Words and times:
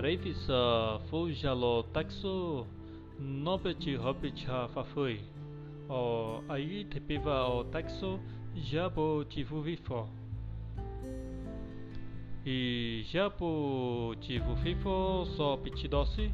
Revisa 0.00 1.00
Fujalo 1.10 1.82
Taxo 1.92 2.66
Nobet 3.18 3.96
Hobbit 3.96 4.46
Fafui. 4.72 5.20
O 5.88 6.40
aí 6.48 6.84
tepiva 6.84 7.48
o 7.48 7.64
taxo 7.64 8.20
Jabo 8.54 9.24
Tivuvifo 9.24 10.08
E 12.46 13.04
Jabo 13.10 14.14
Tivufifo 14.20 15.26
So 15.36 15.58
Pitidosi 15.58 16.32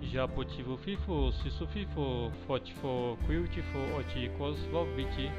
Jabo 0.00 0.44
Tivufifo 0.46 1.30
Sisufifo 1.42 2.32
Fotifo 2.46 3.18
Quiltifo 3.26 3.78
Oti 3.98 4.30
Cosvoviti 4.38 5.30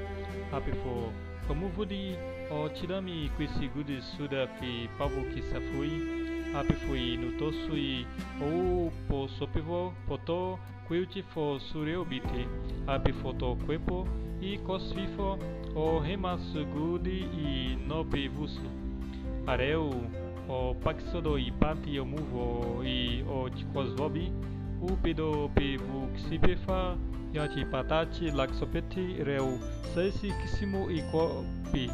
Apifo 0.51 1.11
Kamuvudi 1.47 2.15
o 2.51 2.69
tirami 2.69 3.29
kuisigudi 3.35 4.01
suda 4.01 4.47
fi 4.47 4.89
pavu 4.97 5.21
kisafui 5.33 5.91
api 6.55 6.73
fui 6.73 7.17
no 7.17 7.31
tosui 7.39 8.05
ou 8.41 8.91
po 9.07 9.27
sopivo 9.27 9.93
poto 10.07 10.59
quilti 10.87 11.21
fo 11.21 11.59
sureobite 11.59 12.47
api 12.87 13.11
foto 13.11 13.57
quepo 13.65 14.07
e 14.41 14.57
cosfifo 14.65 15.37
o 15.75 15.99
remasugudi 15.99 17.29
e 17.37 17.77
nobivusi 17.87 18.69
areu 19.47 19.89
o 20.49 20.75
paxodo 20.83 21.37
e 21.37 21.51
pati 24.81 24.89
o 24.89 24.89
muvo 24.89 25.07
e 25.07 25.11
o 25.11 25.49
tikosvobi 25.49 25.49
o 25.49 25.49
pedo 25.49 25.49
pevu 25.55 26.09
xipefa 26.17 26.97
yati 27.33 27.65
patati 27.65 28.31
laxopeti 28.31 29.23
reu 29.23 29.59
sesi 29.93 30.31
kisimo 30.41 30.91
e 30.91 31.01
copi 31.11 31.89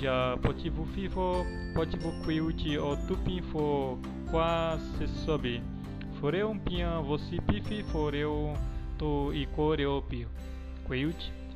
já 0.00 0.36
potivo 0.42 0.84
fifo 0.84 1.44
potivo 1.74 2.12
quiuti 2.24 2.78
o 2.78 2.96
tupin 3.06 3.42
fo 3.42 3.98
qua 4.30 4.78
se 4.78 5.06
sobe 5.06 5.62
foreu 6.20 6.54
pia 6.64 7.00
vosi 7.00 7.40
pifi 7.40 7.82
foreu 7.82 8.56
to 8.98 9.32
i 9.32 9.46
coreo 9.46 10.02
pio. 10.02 10.28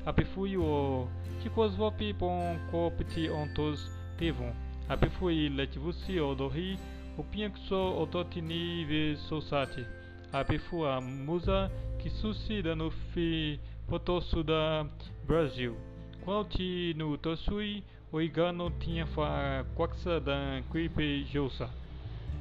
Apefui 0.06 0.56
o 0.56 1.08
tikos 1.42 1.76
vopi 1.76 2.14
pon 2.14 2.58
copti 2.70 3.28
ontos 3.28 3.90
tevon 4.18 4.52
apefui 4.88 5.48
letivusi 5.48 6.20
o 6.20 6.34
dohi 6.34 6.78
o 7.16 7.22
pianxo 7.22 8.02
ototini 8.02 8.84
ve 8.84 9.16
sosati 9.16 10.01
apefu 10.32 10.84
a 10.84 11.00
musa 11.00 11.70
que 11.98 12.08
sucida 12.10 12.74
no 12.74 12.90
fi 12.90 13.60
potosuda 13.86 14.88
Brasil. 15.26 15.74
Qual 16.24 16.44
ti 16.46 16.94
no 16.96 17.16
tosui 17.16 17.84
o 18.10 18.20
Igano 18.20 18.70
tinha 18.78 19.06
fa 19.06 19.64
quaxa 19.74 20.20
dan 20.20 20.62
quipe 20.70 21.24
jousa. 21.24 21.68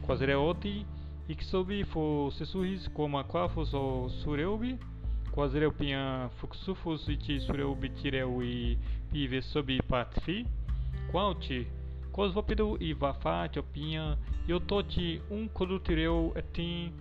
Quasreoti, 0.06 0.86
iksobi 1.30 1.84
fo 1.84 2.30
como 2.94 3.24
quafos 3.24 3.74
o 3.74 4.10
sureubi, 4.10 4.80
quasreu 5.32 5.72
pinha 5.72 6.30
fuxufos 6.40 7.08
iti 7.08 7.40
sureubi 7.40 7.90
tireu 7.90 8.44
e 8.44 8.78
pive 9.12 9.42
sobi 9.42 9.82
patfi, 9.82 10.46
quanti, 11.12 11.68
cosvopido 12.12 12.78
e 12.80 12.94
vafa 12.94 13.48
topinha, 13.50 14.18
toti 14.68 15.22
um 15.30 15.48
colutireu 15.48 16.34
etim 16.36 16.92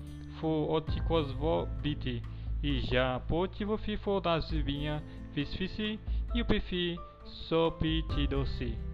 fo 0.40 0.66
oti 0.70 1.00
cosvobiti, 1.02 2.22
e 2.62 2.80
já 2.80 3.20
potivo 3.20 3.76
fifo 3.76 4.20
das 4.20 4.50
vinha 4.50 5.02
visfisi 5.32 5.98
e 6.34 6.42
o 6.42 6.44
pifi 6.44 6.98
sopitidosi 7.24 8.89